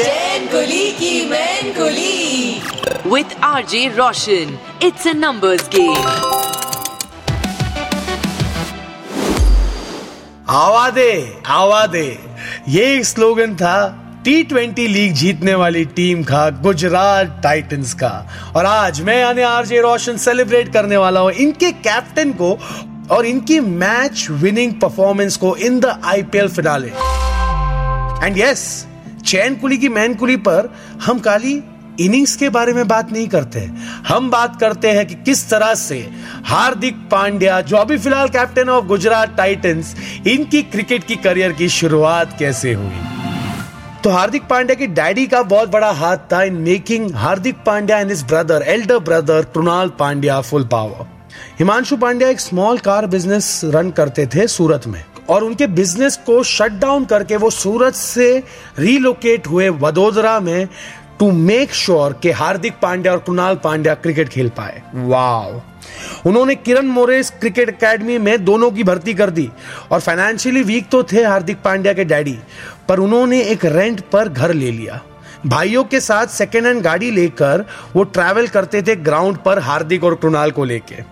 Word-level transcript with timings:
Chain 0.00 0.46
Kuli 0.46 0.90
Ki 0.98 1.14
Main 1.30 1.72
Kuli 1.74 2.60
with 3.06 3.34
R 3.44 3.64
J 3.70 3.80
Roshan 3.96 4.56
it's 4.82 5.06
a 5.08 5.12
numbers 5.14 5.68
game 5.74 6.06
आवा 10.48 10.88
दे 10.90 11.12
आवा 11.56 11.84
दे। 11.86 12.06
ये 12.68 12.84
एक 12.94 13.04
स्लोगन 13.04 13.54
था 13.56 13.76
टी 14.24 14.42
ट्वेंटी 14.44 14.86
लीग 14.88 15.12
जीतने 15.14 15.54
वाली 15.54 15.84
टीम 15.96 16.22
का 16.24 16.48
गुजरात 16.62 17.40
टाइटंस 17.42 17.94
का। 18.02 18.14
और 18.56 18.66
आज 18.66 19.00
मैं 19.02 19.20
यानी 19.20 19.42
आरजे 19.52 19.80
रोशन 19.82 20.16
सेलिब्रेट 20.26 20.72
करने 20.72 20.96
वाला 20.96 21.20
हूँ 21.20 21.32
इनके 21.46 21.72
कैप्टन 21.86 22.32
को 22.42 22.58
और 23.16 23.26
इनकी 23.26 23.60
मैच 23.60 24.26
विनिंग 24.42 24.72
परफॉर्मेंस 24.82 25.36
को 25.36 25.56
in 25.56 25.80
the 25.80 26.00
IPL 26.04 26.48
finale 26.48 26.88
and 28.26 28.38
yes 28.38 28.86
Chain 29.26 29.54
Kuli 29.54 29.78
Ki 29.78 29.88
Main 29.88 30.14
Kuli 30.14 30.36
पर 30.36 30.72
हम 31.04 31.18
काली 31.18 31.62
इनिंग्स 32.00 32.34
के 32.36 32.48
बारे 32.48 32.72
में 32.72 32.86
बात 32.88 33.12
नहीं 33.12 33.26
करते 33.28 33.60
हम 34.08 34.30
बात 34.30 34.60
करते 34.60 34.90
हैं 34.90 35.06
कि 35.06 35.14
किस 35.14 35.48
तरह 35.50 35.74
से 35.74 35.98
हार्दिक 36.44 36.96
पांड्या, 37.10 37.60
जो 37.60 37.76
अभी 37.76 37.98
फ़िलहाल 37.98 38.28
कैप्टन 38.28 38.68
ऑफ़ 38.68 38.84
गुजरात 38.84 39.36
टाइटंस 39.36 39.94
इनकी 40.26 40.62
क्रिकेट 40.62 41.04
की 41.04 41.16
करियर 41.16 41.52
की 41.52 41.68
शुरुआत 41.68 42.36
कैसे 42.38 42.72
हुई? 42.74 43.00
तो 44.04 44.10
हार्दिक 44.10 44.42
पांड्या 44.42 44.74
के 44.76 44.86
डैडी 44.86 45.26
का 45.26 45.42
बहुत 45.42 45.70
बड़ा 45.70 45.90
हाथ 45.90 46.16
था 46.32 46.42
in 46.42 46.54
making 46.54 47.14
Hardik 47.14 47.56
Pandya 47.66 47.98
and 47.98 48.10
his 48.10 48.22
brother 48.24 48.62
elder 48.62 48.98
brother 48.98 49.42
Krunal 49.54 49.88
Pandya 49.98 50.40
full 50.40 50.64
power 50.64 51.06
Himanshu 51.58 51.96
Pandya 51.96 52.28
एक 52.28 52.40
स्मॉल 52.40 52.78
कार 52.78 53.06
बिज़नेस 53.06 53.60
रन 53.64 53.90
करते 53.90 54.26
थे 54.26 54.46
सूरत 54.46 54.86
में। 54.86 55.04
और 55.30 55.44
उनके 55.44 55.66
बिज़नेस 55.68 56.16
को 56.26 56.42
शट 56.44 56.72
डाउन 56.80 57.04
करके 57.04 57.36
वो 57.36 57.50
सूरत 57.50 57.94
से 57.94 58.32
रीलोकेट 58.78 59.46
हुए 59.46 59.68
वडोदरा 59.68 60.38
में 60.40 60.68
टू 61.18 61.30
मेक 61.30 61.74
श्योर 61.74 62.12
कि 62.22 62.30
हार्दिक 62.32 62.74
पांड्या 62.82 63.12
और 63.12 63.18
कृणाल 63.18 63.56
पांड्या 63.64 63.94
क्रिकेट 63.96 64.28
खेल 64.28 64.48
पाए। 64.48 64.82
वाओ 64.94 65.60
उन्होंने 66.26 66.54
किरण 66.54 66.86
मोरेस 66.88 67.30
क्रिकेट 67.30 67.68
एकेडमी 67.68 68.16
में 68.18 68.44
दोनों 68.44 68.70
की 68.70 68.84
भर्ती 68.84 69.14
कर 69.14 69.30
दी। 69.30 69.48
और 69.92 70.00
फाइनेंशियली 70.00 70.62
वीक 70.62 70.88
तो 70.88 71.02
थे 71.02 71.24
हार्दिक 71.24 71.62
पांड्या 71.62 71.92
के 71.92 72.04
डैडी 72.04 72.36
पर 72.88 72.98
उन्होंने 72.98 73.40
एक 73.42 73.64
रेंट 73.66 74.00
पर 74.12 74.28
घर 74.28 74.52
ले 74.54 74.70
लिया। 74.70 75.00
भाइयों 75.46 75.84
के 75.84 76.00
साथ 76.00 76.26
सेकेंड 76.28 76.66
हैंड 76.66 76.82
गाड़ी 76.82 77.10
लेकर 77.10 77.64
वो 77.96 78.02
ट्रैवल 78.06 78.48
करते 78.48 78.82
थे 78.82 78.96
ग्राउंड 78.98 79.36
पर 79.36 79.58
हार्दिक 79.58 80.04
और 80.04 80.14
कृणाल 80.14 80.50
को 80.50 80.64
लेके। 80.64 81.02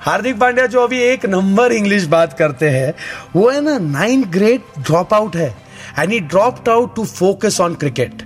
हार्दिक 0.00 0.38
पांड्या 0.38 0.66
जो 0.66 0.80
अभी 0.80 0.98
एक 1.02 1.26
नंबर 1.26 1.72
इंग्लिश 1.72 2.04
बात 2.06 2.32
करते 2.38 2.68
हैं, 2.68 2.92
वो 3.36 3.48
है 3.50 3.60
ना 3.60 3.78
नाइन 3.78 4.24
ग्रेड 4.30 4.60
ड्रॉप 4.78 5.14
आउट 5.14 5.36
है 5.36 5.48
and 5.98 6.10
he 6.10 6.20
drop 6.20 6.68
out 6.68 6.94
to 6.96 7.04
focus 7.04 7.60
on 7.60 7.74
cricket 7.74 8.22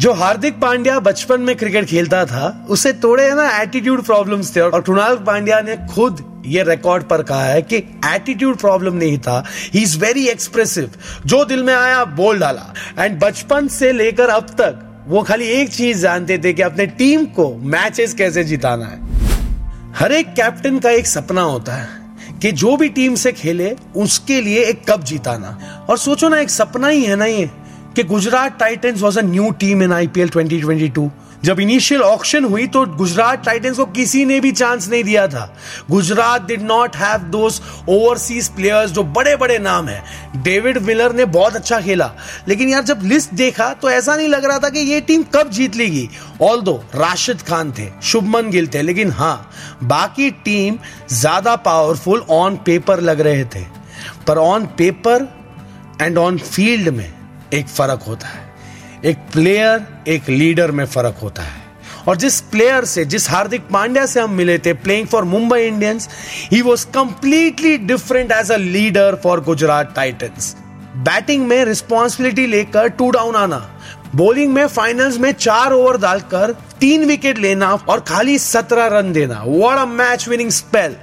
जो 0.00 0.12
हार्दिक 0.12 0.58
पांड्या 0.60 0.98
बचपन 1.00 1.40
में 1.40 1.54
क्रिकेट 1.56 1.84
खेलता 1.84 2.24
था, 2.24 2.66
उसे 2.70 2.92
थोड़े, 2.94 3.24
है 3.24 3.34
ना 3.36 3.48
एटीट्यूड 3.60 4.02
प्रॉब्लम्स 4.02 4.54
थे, 4.56 4.60
और 4.60 4.80
कृणाल 4.80 5.16
पांड्या 5.26 5.60
ने 5.60 5.76
खुद 5.94 6.24
ये 6.46 6.62
रिकॉर्ड 6.62 7.04
पर 7.04 7.22
कहा 7.22 7.44
है 7.44 7.62
कि 7.62 7.76
एटीट्यूड 8.06 8.56
प्रॉब्लम 8.56 8.94
नहीं 8.94 9.18
था 9.18 9.42
ही 9.74 9.82
इज़ 9.82 9.98
वेरी 9.98 10.26
एक्सप्रेसिव 10.28 10.90
जो 11.26 11.44
दिल 11.44 11.62
में 11.62 11.74
आया, 11.74 12.04
बोल 12.04 12.38
डाला। 12.38 12.72
एंड 12.98 13.18
बचपन 13.20 13.68
से 13.68 13.92
लेकर 13.92 14.28
अब 14.28 14.46
तक, 14.60 15.04
वो 15.08 15.22
खाली 15.22 15.48
एक 15.50 15.72
चीज़ 15.72 16.02
जानते 16.02 16.38
थे 16.38 16.52
कि 16.52 16.62
अपने 16.62 16.86
टीम 16.86 17.24
को 17.34 17.54
मैचेस 17.66 18.14
कैसे 18.14 18.44
जिताना 18.44 18.86
है। 18.86 19.07
हर 19.96 20.12
एक 20.12 20.26
कैप्टन 20.26 20.78
का 20.78 20.90
एक 20.90 21.06
सपना 21.06 21.40
होता 21.40 21.74
है 21.74 21.88
कि 22.42 22.52
जो 22.52 22.76
भी 22.76 22.88
टीम 22.88 23.14
से 23.14 23.32
खेले, 23.32 23.76
उसके 23.96 24.40
लिए 24.40 24.64
एक 24.64 24.90
कप 24.90 25.04
जीताना। 25.04 25.86
और 25.90 25.98
सोचो 25.98 26.28
ना, 26.28 26.40
एक 26.40 26.50
सपना 26.50 26.88
ही 26.88 27.04
है 27.04 27.16
ना 27.16 27.24
ये, 27.24 27.50
कि 27.96 28.02
Gujarat 28.02 28.58
titans 28.58 29.02
was 29.02 29.18
a 29.18 29.22
new 29.22 29.50
team 29.50 29.82
in 29.82 29.92
IPL 29.92 30.28
2022 30.28 31.08
जब 31.44 31.60
इनिशियल 31.60 32.02
ऑक्शन 32.02 32.44
हुई 32.44 32.66
तो 32.66 32.84
गुजरात 32.96 33.44
टाइटंस 33.44 33.76
को 33.76 33.84
किसी 33.88 34.24
ने 34.24 34.38
भी 34.40 34.50
चांस 34.52 34.88
नहीं 34.88 35.02
दिया 35.04 35.26
था। 35.28 35.44
Gujarat 35.90 36.46
did 36.46 36.62
not 36.62 36.96
have 36.96 37.36
overseas 37.36 38.48
players 38.48 38.90
जो 38.90 39.02
बड़े 39.04 39.36
बड़े 39.36 39.58
नाम 39.58 39.88
हैं। 39.88 40.42
डेविड 40.42 40.78
विलर 40.78 41.12
ने 41.12 41.24
बहुत 41.26 41.56
अच्छा 41.56 41.80
खेला। 41.80 42.10
लेकिन 42.48 42.68
यार 42.68 42.82
जब 42.84 43.02
लिस्ट 43.04 43.34
देखा 43.34 43.72
तो 43.72 43.90
ऐसा 43.90 44.16
नहीं 44.16 44.28
लग 44.28 44.44
रहा 44.44 44.58
था 44.58 44.68
कि 44.68 44.80
ये 44.80 45.00
टीम 45.00 45.22
कब 45.34 45.50
जीत 45.50 45.76
लेगी। 45.76 46.08
ऑल 46.42 46.60
दो 46.60 46.76
राशिद 46.94 47.42
खान 47.42 47.72
थे, 47.72 47.88
शुभमन 48.02 48.50
गिल 48.50 48.68
थे, 48.68 48.82
लेकिन 48.82 49.10
हाँ 49.10 49.50
बाकी 49.84 50.30
टीम 50.30 50.78
ज़्यादा 51.10 51.56
पावरफुल 51.58 52.24
ऑन 52.30 52.56
पेपर 52.56 53.00
लग 53.00 53.20
रहे 53.20 53.44
थे। 53.46 53.64
पर 54.26 54.38
on 54.38 54.66
paper 54.78 55.28
and 56.02 56.18
on 56.18 56.38
field 56.38 56.88
में 56.88 57.12
एक 57.54 57.68
फ़र्क 57.68 58.02
होता 58.02 58.28
है। 58.28 58.47
एक 59.04 59.16
प्लेयर 59.32 59.86
एक 60.08 60.28
लीडर 60.28 60.70
में 60.70 60.84
फ़र्क 60.86 61.18
होता 61.22 61.42
है। 61.42 61.66
और 62.08 62.16
जिस 62.16 62.40
प्लेयर 62.42 62.84
से, 62.84 63.04
जिस 63.04 63.28
हार्दिक 63.30 63.68
पांड्या 63.72 64.06
से 64.06 64.20
हम 64.20 64.32
मिले 64.34 64.58
थे 64.58 64.72
playing 64.74 65.06
for 65.06 65.24
Mumbai 65.24 65.60
Indians 65.62 66.08
he 66.52 66.62
was 66.62 66.86
completely 66.86 67.76
different 67.78 68.32
as 68.32 68.50
a 68.52 68.56
leader 68.56 69.20
for 69.24 69.40
Gujarat 69.40 69.92
titans 69.96 70.54
batting 70.98 71.46
में 71.46 71.64
रिस्पॉन्सिबिलिटी 71.64 72.46
लेकर 72.46 72.88
टू 72.88 73.10
डाउन 73.10 73.36
आना 73.36 73.58
बॉलिंग 74.16 74.52
में 74.54 74.66
फाइनल्स 74.66 75.18
में 75.18 75.30
चार 75.32 75.72
ओवर 75.72 75.98
डालकर 76.00 76.56
तीन 76.80 77.04
विकेट 77.04 77.38
लेना 77.38 77.72
और 77.88 78.00
खाली 78.00 78.38
सत्रह 78.38 78.86
रन 78.92 79.12
देना। 79.12 79.42
What 79.46 79.78
a 79.78 79.84
match 79.86 80.28
winning 80.28 80.50
spell 80.50 80.96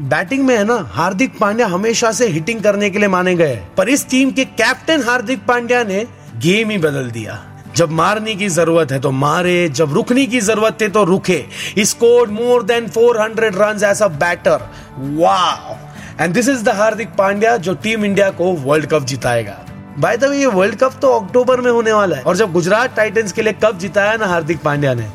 batting 0.00 0.46
में 0.46 0.56
है 0.56 0.64
ना, 0.64 0.78
हार्दिक 0.92 1.38
पांड्या 1.38 1.66
हमेशा 1.66 2.12
से 2.12 2.28
हिटिंग 2.28 2.62
करने 2.62 2.90
के 2.90 2.98
लिए 2.98 3.08
माने 3.08 3.34
गए 3.34 3.60
पर 3.76 3.88
इस 3.88 4.08
टीम 4.10 4.30
के 4.30 4.44
कैप्टन 4.44 5.02
हार्दिक 5.02 5.46
पांड्या 5.46 5.82
ने 5.84 6.04
गेम 6.34 6.70
ही 6.70 6.78
बदल 6.78 7.10
दिया। 7.10 7.42
जब 7.76 7.90
मारने 7.90 8.34
की 8.34 8.48
ज़रूरत 8.48 8.92
है 8.92 8.98
तो 9.00 9.10
मारे, 9.10 9.68
जब 9.70 9.92
रुकने 9.94 10.26
की 10.26 10.40
ज़रूरत 10.40 10.82
है 10.82 10.88
तो 10.88 11.04
रुके। 11.04 11.44
Scored 11.80 12.30
more 12.30 12.62
than 12.62 12.88
400 12.88 13.50
run 13.54 13.84
as 13.84 14.02
a 14.02 14.08
batter 14.08 14.68
wow 14.98 15.76
and 16.20 16.34
this 16.34 16.48
is 16.48 16.62
the 16.64 16.74
Hardik 16.76 17.14
Pandya 17.18 17.56
जो 17.58 17.74
टीम 17.76 18.04
इंडिया 18.04 18.30
को 18.30 18.52
वर्ल्ड 18.64 18.86
कप 18.86 19.04
जिताएगा। 19.04 19.58
बाय 19.98 20.16
द 20.16 20.24
वे 20.24 20.38
ये 20.38 20.46
वर्ल्ड 20.48 20.76
कप 20.78 20.98
तो 21.02 21.08
अक्टूबर 21.10 21.60
में 21.60 21.70
होने 21.70 21.92
वाला 21.92 22.16
है। 22.16 22.22
और 22.22 22.36
जब 22.36 22.52
गुजरात 22.52 22.96
टाइटंस 22.96 23.32
के 23.32 23.42
लिए 23.42 23.52
कप 23.64 23.78
जिताया 23.78 24.16
ना 24.16 24.26
हार्दिक 24.26 24.60
पांड्या 24.62 24.94
ने 24.94 25.08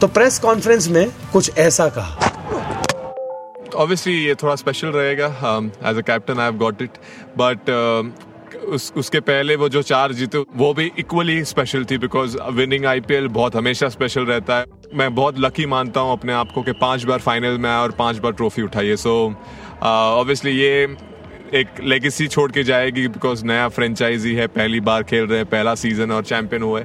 तो 0.00 0.06
प्रेस 0.08 0.38
कॉन्फ्रेंस 0.38 0.88
में 0.88 1.06
कुछ 1.32 1.58
ऐसा 1.58 1.88
कहा। 1.88 2.30
ऑब्वियसली 3.74 4.12
ये 4.14 4.34
थोड़ा 4.34 4.54
स्पेशल 4.56 4.88
रहेगा। 4.88 5.26
As 5.90 5.98
a 5.98 6.00
captain 6.02 6.38
I 6.38 6.44
have 6.44 6.58
got 6.58 6.82
it 6.82 6.98
but 7.38 7.70
उस, 8.72 8.92
उसके 8.96 9.20
पहले 9.20 9.56
वो 9.56 9.68
जो 9.68 9.82
चार 9.82 10.12
जीते, 10.12 10.38
वो 10.56 10.72
भी 10.74 10.90
इक्वली 10.98 11.44
स्पेशल 11.44 11.84
थी 11.84 11.98
बिकॉज़ 11.98 12.36
विनिंग 12.52 12.86
आईपीएल 12.86 13.28
बहुत 13.30 13.56
हमेशा 13.56 13.88
स्पेशल 13.88 14.26
रहता 14.26 14.58
है। 14.58 14.66
मैं 14.94 15.14
बहुत 15.14 15.38
लकी 15.40 15.66
मानता 15.66 16.00
हूँ 16.00 16.12
अपने 16.12 16.32
आप 16.32 16.52
को 16.54 16.62
कि 16.62 16.72
पाँच 16.80 17.04
बार 17.04 17.18
फाइनल 17.20 17.58
में 17.58 17.68
आया 17.70 17.80
और 17.80 17.90
पाँच 17.98 18.18
बार 18.18 18.32
ट्रॉफी 18.32 18.62
उठाई 18.62 18.86
है। 18.86 18.96
सो 18.96 19.14
ऑब्वियसली 19.82 20.52
ये 20.52 20.96
एक 21.54 21.80
लेगेसी 21.82 22.26
छोड़ 22.28 22.50
के 22.52 22.62
जाएगी 22.64 23.06
बिकॉज़ 23.08 23.44
नया 23.44 23.68
फ्रेंचाइजी 23.68 24.34
है 24.34 24.46
पहली 24.48 24.80
बार 24.80 25.02
खेल 25.02 25.24
रहे 25.24 25.38
हैं, 25.38 25.46
पहला 25.46 25.74
सीज़न 25.74 26.10
और 26.10 26.24
चैंपियन 26.24 26.62
हुए। 26.62 26.84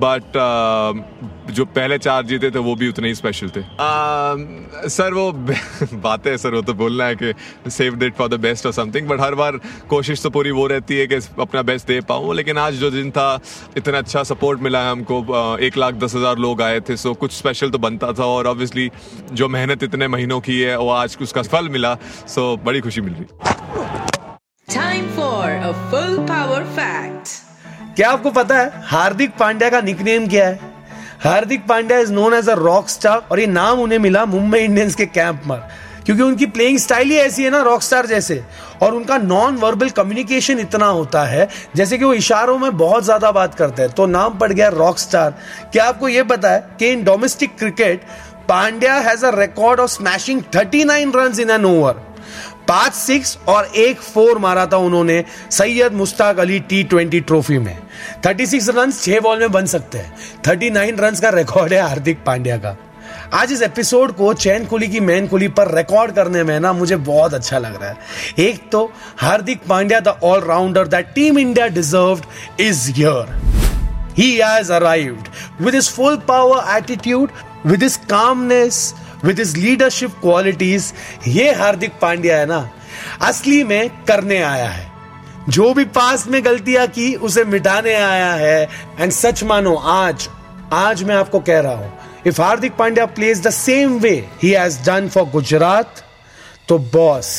बट 0.00 0.36
uh, 0.38 1.52
जो 1.54 1.64
पहले 1.66 1.98
चार 1.98 2.24
जीते 2.26 2.50
थे 2.50 2.58
वो 2.58 2.74
भी 2.76 2.88
उतने 2.88 3.08
ही 3.08 3.14
स्पेशल 3.14 3.48
थे। 3.48 3.60
Uh, 3.60 4.88
सर 4.88 5.14
वो 5.14 5.32
बातें 6.02 6.36
सर 6.36 6.54
वो 6.54 6.62
तो 6.62 6.74
बोलना 6.74 7.04
है 7.04 7.16
कि 7.16 7.32
save 7.70 7.94
date 7.94 8.14
for 8.14 8.28
the 8.28 8.40
best 8.40 8.66
और 8.66 8.72
समथिंग 8.72 9.08
बट 9.08 9.20
हर 9.20 9.34
बार 9.34 9.58
कोशिश 9.90 10.22
तो 10.22 10.30
पूरी 10.30 10.50
वो 10.50 10.66
रहती 10.66 10.98
है 10.98 11.06
कि 11.06 11.14
अपना 11.40 11.62
बेस्ट 11.62 11.86
दे 11.86 12.00
पाऊँ 12.08 12.34
लेकिन 12.34 12.58
आज 12.58 12.74
जो 12.74 12.90
दिन 12.90 13.10
था 13.10 13.28
इतना 13.76 13.98
अच्छा 13.98 14.22
सपोर्ट 14.24 14.60
मिला 14.60 14.82
है 14.82 14.90
हमको। 14.90 15.20
Uh, 15.20 15.58
एक 15.60 15.76
लाख 15.76 15.94
दस 15.94 16.14
हज़ार 16.14 16.38
लोग 16.38 16.62
आए 16.62 16.80
थे 16.80 16.96
सो 16.96 17.14
कुछ 17.14 17.32
स्पेशल 17.32 17.70
तो 17.70 17.78
बनता 17.78 18.12
था 18.12 18.26
और 18.26 18.46
ऑब्वियसली 18.46 18.90
जो 19.32 19.48
मेहनत 19.48 19.82
इतने 19.82 20.08
महीनों 20.08 20.40
की 20.40 20.60
है 20.60 20.78
वो 20.78 20.90
आज 20.90 21.16
उसका 21.22 21.42
फल 21.42 21.68
मिला 21.68 21.94
सो 22.28 22.56
बड़ी 22.64 22.80
खुशी 22.80 23.00
मिल 23.00 23.14
रही। 23.14 23.24
Time 24.68 25.06
for 25.16 25.50
a 25.50 25.72
full 25.90 26.18
power 26.26 26.64
fact 26.76 27.47
क्या 27.98 28.10
आपको 28.10 28.30
पता 28.30 28.56
है, 28.56 28.70
हार्दिक 28.86 29.30
पांड्या 29.38 29.68
का 29.70 29.80
निकनेम 29.80 30.26
क्या 30.28 30.46
है? 30.46 30.58
Hardik 31.22 31.66
Pandya 31.66 31.98
is 31.98 32.12
known 32.12 32.34
as 32.34 32.48
a 32.48 32.54
rock 32.54 32.88
star 32.88 33.22
और 33.30 33.40
ये 33.40 33.46
नाम 33.46 33.80
उन्हें 33.80 33.98
मिला 33.98 34.24
मुंबई 34.26 34.58
इंडियंस 34.58 34.94
के 34.94 35.06
कैंप 35.06 35.40
पर 35.48 35.68
क्योंकि 36.06 36.22
उनकी 36.22 36.46
प्लेइंग 36.46 36.78
स्टाइल 36.78 37.10
ही 37.10 37.16
ऐसी 37.16 37.44
है 37.44 37.50
ना 37.50 37.62
रॉक 37.62 37.82
स्टार 37.82 38.06
जैसे। 38.06 38.42
और 38.82 38.94
उनका 38.94 39.16
नॉन 39.18 39.56
वर्बल 39.56 39.90
कम्युनिकेशन 39.90 40.58
इतना 40.58 40.86
होता 40.86 41.24
है, 41.24 41.48
जैसे 41.76 41.98
कि 41.98 42.04
वो 42.04 42.12
इशारों 42.14 42.58
में 42.58 42.76
बहुत 42.76 43.04
ज़्यादा 43.04 43.32
बात 43.32 43.54
करते 43.54 43.82
हैं। 43.82 43.90
तो 43.92 44.06
नाम 44.06 44.38
पड़ 44.38 44.52
गया 44.52 44.68
रॉक 44.70 44.98
स्टार 44.98 45.34
क्या 45.72 45.84
आपको 45.84 46.08
ये 46.08 46.22
पता 46.24 46.50
है 46.50 46.66
कि 46.78 46.92
in 46.92 47.04
domestic 47.04 47.58
cricket 47.58 48.04
Pandya 48.48 48.94
has 49.00 49.26
a 49.26 49.38
record 49.38 49.80
of 49.80 49.90
smashing 49.90 50.42
39 50.56 51.16
run 51.16 51.40
in 51.40 51.50
an 51.50 51.64
over 51.66 52.06
पाँच 52.68 52.94
सिक्स 52.94 53.38
और 53.48 53.66
एक 53.76 54.00
फोर 54.00 54.38
मारा 54.38 54.66
था 54.66 54.76
उन्होंने 54.76 55.24
Syed 55.50 55.92
Mushtaq 55.92 56.38
Ali 56.38 56.58
T 56.60 56.82
twenty 56.84 57.20
trophy 57.20 57.58
में। 57.58 57.78
36 58.24 58.68
रन 58.68 58.92
छह 58.92 59.20
बॉल 59.20 59.38
में 59.38 59.52
बन 59.52 59.66
सकते 59.66 59.98
हैं। 59.98 60.42
39 60.42 61.00
रन 61.00 61.14
का 61.14 61.30
रिकॉर्ड 61.30 61.72
है 61.72 61.80
हार्दिक 61.80 62.24
पांड्या 62.24 62.56
का। 62.56 62.76
आज 63.34 63.52
इस 63.52 63.62
एपिसोड 63.62 64.12
को 64.12 64.32
चैन 64.34 64.64
कुली 64.64 64.88
की 64.88 65.00
मैन 65.00 65.26
कुली 65.26 65.48
पर 65.48 65.74
रिकॉर्ड 65.76 66.12
करने 66.12 66.42
में 66.44 66.58
ना 66.60 66.72
मुझे 66.72 66.96
बहुत 66.96 67.34
अच्छा 67.34 67.58
लग 67.58 67.80
रहा 67.82 67.90
है। 67.90 67.96
एक 68.38 68.70
तो 68.72 68.84
Hardik 69.18 69.62
Pandya 69.68 70.00
the 70.00 70.08
allrounder 70.08 70.88
that 70.88 71.12
team 71.14 71.38
India 71.38 71.66
deserve 71.66 72.22
is 72.60 72.90
here. 72.90 73.36
He 74.18 74.32
has 74.36 74.72
arrived 74.72 75.28
with 75.60 75.74
his 75.74 75.90
full 75.90 76.16
power 76.28 76.76
attitude 76.76 77.30
with 77.66 77.82
his 77.82 77.96
calmness 78.10 78.94
with 79.24 79.38
his 79.38 79.56
leadership 79.56 80.10
qualities 80.20 80.92
ये 81.28 81.52
हार्दिक 81.54 81.92
पांड्या 82.02 82.38
है 82.38 82.46
ना, 82.46 82.68
असली 83.22 83.62
में 83.64 83.90
करने 84.08 84.42
आया 84.42 84.68
है। 84.68 84.86
जो 85.48 85.72
भी 85.74 85.84
पास 85.84 86.26
में 86.28 86.44
गलतियाँ 86.44 86.86
की, 86.86 87.14
उसे 87.14 87.44
मिटाने 87.44 87.94
आया 87.94 88.32
है। 88.32 88.68
एंड 89.00 89.12
सच 89.12 89.42
मानो, 89.44 89.74
आज 89.74 90.28
आज 90.72 91.02
मैं 91.02 91.14
आपको 91.16 91.40
कह 91.40 91.60
रहा 91.60 91.74
हूँ 91.74 91.92
if 92.26 92.40
Hardik 92.42 92.72
Pandya 92.76 93.06
plays 93.08 93.46
the 93.46 93.50
same 93.50 93.98
way 93.98 94.10
he 94.42 94.50
has 94.50 94.78
done 94.86 95.08
for 95.08 95.24
Gujarat 95.30 96.02
तो 96.68 96.78
बॉस 96.94 97.30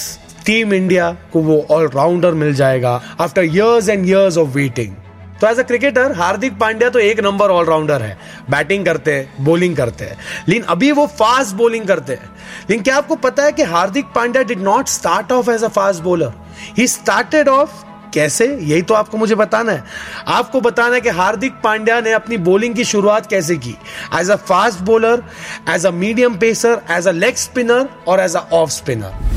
टीम 0.45 0.73
इंडिया 0.73 1.11
को 1.33 1.41
वो 1.41 1.65
ऑलराउंडर 1.71 2.33
मिल 2.33 2.53
जाएगा 2.55 3.01
after 3.21 3.43
years 3.43 3.89
and 3.89 4.05
years 4.05 4.37
of 4.37 4.47
waiting 4.47 4.95
तो 5.41 5.47
as 5.47 5.59
a 5.59 5.63
cricketer 5.63 6.11
Hardik 6.11 6.57
Pandya 6.59 6.89
तो 6.89 6.99
एक 6.99 7.19
नंबर 7.19 7.49
ऑलराउंडर 7.49 8.01
है। 8.01 8.17
बैटिंग 8.49 8.85
करते 8.85 9.13
हैं 9.13 9.43
बॉलिंग 9.45 9.75
करते 9.75 10.05
हैं। 10.05 10.17
लेकिन 10.47 10.63
अभी 10.65 10.91
वो 10.91 11.05
फास्ट 11.19 11.55
बॉलिंग 11.55 11.85
करते 11.87 12.13
हैं। 12.13 12.29
लेकिन 12.69 12.83
क्या 12.83 12.95
आपको 12.97 13.15
पता 13.17 13.43
है 13.43 13.51
कि 13.51 13.63
Hardik 13.65 14.05
Pandya 14.15 14.43
did 14.43 14.61
not 14.61 14.87
start 14.87 15.31
off 15.31 15.51
as 15.51 15.63
a 15.63 15.67
fast 15.69 16.03
bowler 16.03 16.33
he 16.77 16.87
started 16.87 17.47
off 17.49 17.83
कैसे? 18.13 18.45
यही 18.47 18.81
तो 18.81 18.93
आपको 18.93 19.17
मुझे 19.17 19.35
बताना 19.35 19.71
है। 19.71 19.83
आपको 20.27 20.61
बताना 20.61 20.95
है 20.95 21.01
कि 21.01 21.09
हार्दिक 21.11 21.53
पांड्या 21.63 21.99
ने 22.01 22.11
अपनी 22.11 22.37
बॉलिंग 22.39 22.75
की 22.75 22.83
शुरुआत 22.85 23.25
कैसे 23.25 23.55
की? 23.57 23.75
As 24.19 24.29
a 24.29 24.35
fast 24.35 24.79
bowler 24.83 25.23
as 25.69 25.85
a 25.85 25.91
medium 25.93 26.37
pacer 26.37 26.81
as 26.91 27.07
a 27.07 27.11
leg 27.11 27.35
spinner 27.37 27.87
और 28.07 28.19
एज 28.19 28.35
अ 28.35 28.43
ऑफ़ 28.53 28.69
स्पिनर 28.71 29.27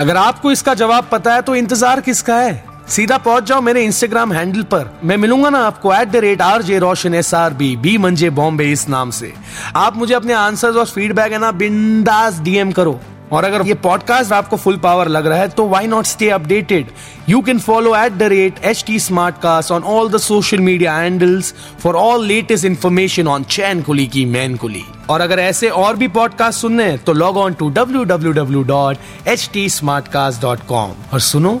अगर 0.00 0.16
आपको 0.16 0.50
इसका 0.52 0.74
जवाब 0.74 1.08
पता 1.12 1.34
है 1.34 1.42
तो 1.42 1.54
इंतज़ार 1.56 2.00
किसका 2.00 2.36
है? 2.36 2.75
सीधा 2.88 3.16
पहुँच 3.18 3.44
जाओ 3.44 3.60
मेरे 3.60 3.82
इंस्टाग्राम 3.84 4.32
हैंडल 4.32 4.62
पर। 4.62 4.90
मैं 5.04 5.16
मिलूँगा 5.16 5.50
ना 5.50 5.58
आपको 5.66 5.92
at 5.94 6.08
the 6.08 6.16
rate 6.16 6.42
R 6.42 6.62
J 6.62 6.78
Roshan 6.78 7.14
S 7.14 7.32
R 7.34 7.54
B 7.54 7.74
B 7.76 7.96
मंजे 7.98 8.30
बॉम्बे 8.30 8.70
इस 8.72 8.88
नाम 8.88 9.10
से। 9.10 9.32
आप 9.76 9.96
मुझे 9.96 10.14
अपने 10.14 10.32
आंसर्स 10.34 10.76
और 10.76 10.86
फीडबैक 10.86 11.32
है 11.32 11.38
ना 11.38 11.50
बिंदास 11.52 12.40
डीएम 12.40 12.72
करो। 12.72 12.98
और 13.32 13.44
अगर 13.44 13.66
ये 13.66 13.74
पॉडकास्ट 13.74 14.32
आपको 14.32 14.56
फुल 14.56 14.76
पावर 14.78 15.08
लग 15.08 15.26
रहा 15.26 15.38
है 15.38 15.48
तो 15.48 15.66
why 15.68 15.86
not 15.86 16.06
stay 16.06 16.28
updated 16.30 16.90
you 17.28 17.40
can 17.42 17.58
follow 17.58 17.94
at 17.96 18.12
the 18.12 18.22
rate 18.22 18.58
H 18.64 18.84
T 18.86 18.98
Smartcast 19.42 19.72
on 19.72 19.82
all 19.94 20.10
the 20.10 20.18
social 20.18 20.60
media 20.60 20.94
handles 20.96 21.52
for 21.82 21.96
all 21.96 22.26
latest 22.26 22.64
information 22.64 23.28
on 23.28 23.44
Chain 23.50 23.82
Kuli 23.82 24.06
Ki 24.06 24.24
Main 24.26 24.56
Kuli 24.56 24.84
और 25.10 25.20
अगर 25.20 25.38
ऐसे 25.40 25.68
और 25.68 25.96
भी 25.96 26.08
podcast 26.08 26.60
सुनने 26.60 26.84
हैं 26.84 26.98
तो 26.98 27.12
log 27.12 27.36
on 27.36 27.54
to 27.54 27.70
W 27.70 28.04
W 28.04 28.32
W 28.32 28.62
dot 28.62 29.28
H 29.28 29.50
T 29.52 29.68
Smartcast 30.08 30.42
dot 30.42 30.66
com 30.68 30.92
और 31.12 31.20
सुनो 31.20 31.60